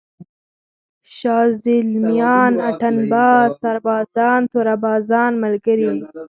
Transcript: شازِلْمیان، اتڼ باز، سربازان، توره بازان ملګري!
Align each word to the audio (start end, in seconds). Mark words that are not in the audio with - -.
شازِلْمیان، 1.15 2.53
اتڼ 2.69 2.95
باز، 3.11 3.49
سربازان، 3.61 4.41
توره 4.51 4.75
بازان 4.83 5.31
ملګري! 5.43 5.87